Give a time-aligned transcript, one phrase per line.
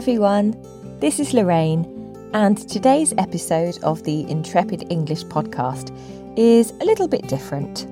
[0.00, 0.56] everyone.
[0.98, 1.84] This is Lorraine,
[2.32, 5.94] and today's episode of the Intrepid English podcast
[6.38, 7.86] is a little bit different.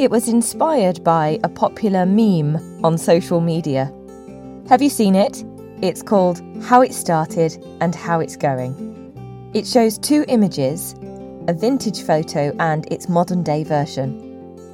[0.00, 3.92] It was inspired by a popular meme on social media.
[4.70, 5.44] Have you seen it?
[5.82, 9.50] It's called How It Started and How It's Going.
[9.52, 10.94] It shows two images
[11.46, 14.16] a vintage photo and its modern day version.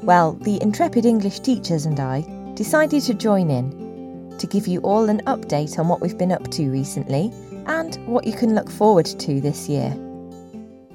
[0.04, 2.24] Well, the Intrepid English teachers and I
[2.54, 3.89] decided to join in
[4.50, 7.32] give you all an update on what we've been up to recently
[7.66, 9.96] and what you can look forward to this year.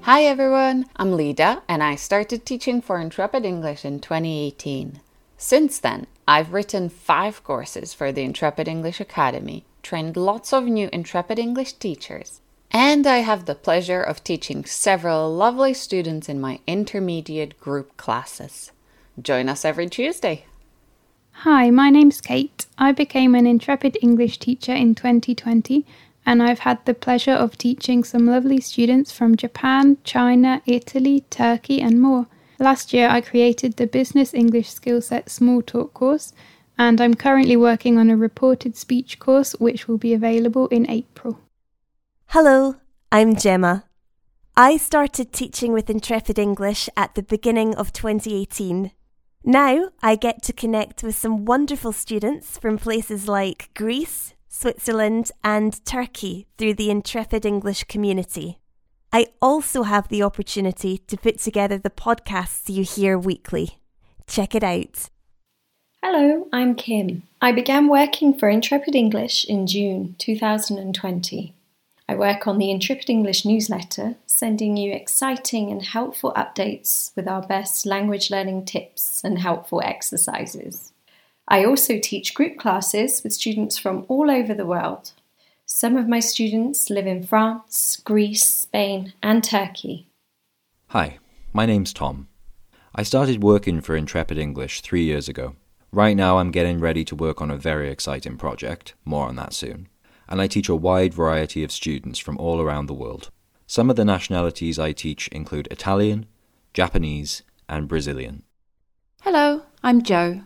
[0.01, 4.99] Hi everyone, I'm Lida and I started teaching for Intrepid English in 2018.
[5.37, 10.89] Since then, I've written five courses for the Intrepid English Academy, trained lots of new
[10.91, 12.41] Intrepid English teachers,
[12.71, 18.71] and I have the pleasure of teaching several lovely students in my intermediate group classes.
[19.21, 20.45] Join us every Tuesday.
[21.39, 22.65] Hi, my name's Kate.
[22.77, 25.85] I became an intrepid English teacher in 2020
[26.25, 31.81] and I've had the pleasure of teaching some lovely students from Japan, China, Italy, Turkey,
[31.81, 32.25] and more.
[32.57, 36.33] Last year, I created the Business English Skillset Small Talk course,
[36.79, 41.39] and I'm currently working on a reported speech course which will be available in April.
[42.27, 42.77] Hello,
[43.11, 43.83] I'm Gemma.
[44.57, 48.91] I started teaching with Intrepid English at the beginning of 2018.
[49.47, 55.85] Now I get to connect with some wonderful students from places like Greece, Switzerland, and
[55.85, 58.57] Turkey through the Intrepid English community.
[59.13, 63.77] I also have the opportunity to put together the podcasts you hear weekly.
[64.25, 65.11] Check it out.
[66.01, 67.21] Hello, I'm Kim.
[67.39, 71.54] I began working for Intrepid English in June 2020.
[72.07, 77.41] I work on the Intrepid English newsletter, sending you exciting and helpful updates with our
[77.41, 80.93] best language learning tips and helpful exercises.
[81.47, 85.13] I also teach group classes with students from all over the world.
[85.65, 90.07] Some of my students live in France, Greece, Spain, and Turkey.
[90.89, 91.17] Hi,
[91.53, 92.27] my name's Tom.
[92.93, 95.55] I started working for Intrepid English three years ago.
[95.91, 99.53] Right now, I'm getting ready to work on a very exciting project, more on that
[99.53, 99.89] soon.
[100.27, 103.29] And I teach a wide variety of students from all around the world.
[103.67, 106.25] Some of the nationalities I teach include Italian,
[106.73, 108.43] Japanese, and Brazilian.
[109.21, 110.41] Hello, I'm Joe.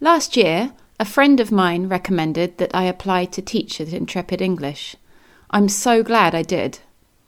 [0.00, 4.96] Last year, a friend of mine recommended that I apply to teach at Intrepid English.
[5.50, 6.78] I'm so glad I did.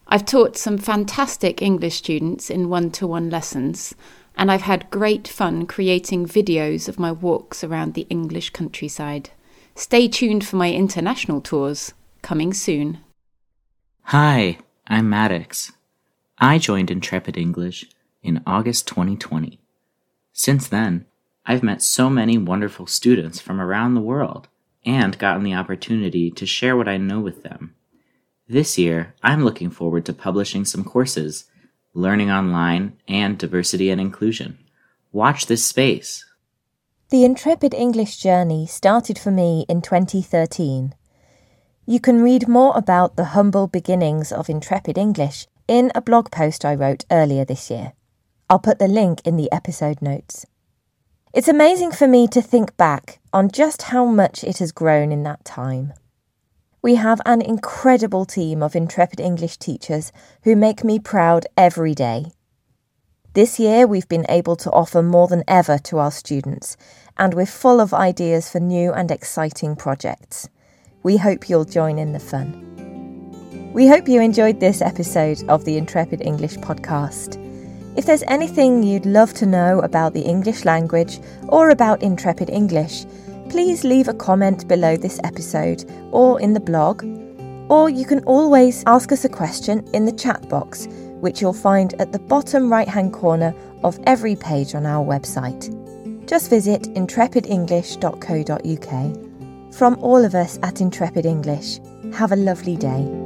[0.07, 3.95] I've taught some fantastic English students in one to one lessons,
[4.37, 9.31] and I've had great fun creating videos of my walks around the English countryside.
[9.77, 13.01] Stay tuned for my international tours, coming soon.
[14.05, 15.73] Hi, I'm Maddox.
[16.39, 17.85] I joined Intrepid English
[18.23, 19.59] in August 2020.
[20.33, 21.07] Since then,
[21.45, 24.47] I've met so many wonderful students from around the world
[24.87, 27.75] and gotten the opportunity to share what I know with them.
[28.49, 31.47] This year, I'm looking forward to publishing some courses,
[31.95, 34.57] learning online, and diversity and inclusion.
[35.11, 36.25] Watch this space.
[37.15, 40.97] The Intrepid English journey started for me in 2013.
[41.87, 46.65] You can read more about the humble beginnings of Intrepid English in a blog post
[46.65, 47.93] I wrote earlier this year.
[48.51, 50.45] I'll put the link in the episode notes.
[51.33, 55.23] It's amazing for me to think back on just how much it has grown in
[55.23, 55.93] that time.
[56.83, 60.11] We have an incredible team of intrepid English teachers
[60.43, 62.33] who make me proud every day.
[63.35, 66.77] This year, we've been able to offer more than ever to our students,
[67.19, 70.49] and we're full of ideas for new and exciting projects.
[71.03, 73.73] We hope you'll join in the fun.
[73.73, 77.37] We hope you enjoyed this episode of the Intrepid English podcast.
[77.99, 81.19] If there's anything you'd love to know about the English language
[81.49, 83.05] or about Intrepid English,
[83.51, 87.03] please leave a comment below this episode or in the blog.
[87.69, 90.87] Or you can always ask us a question in the chat box,
[91.25, 95.71] which you'll find at the bottom right hand corner of every page on our website.
[96.29, 99.75] Just visit intrepidenglish.co.uk.
[99.75, 101.81] From all of us at Intrepid English,
[102.13, 103.24] have a lovely day.